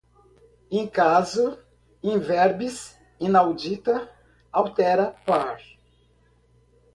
[0.77, 1.45] in casu,
[2.11, 2.77] in verbis,
[3.27, 3.95] inaudita
[4.51, 5.57] altera par